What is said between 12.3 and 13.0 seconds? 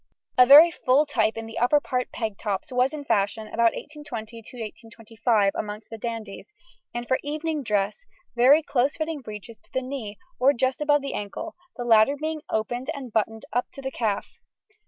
opened